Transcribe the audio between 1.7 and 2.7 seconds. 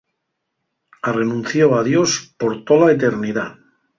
a Dios por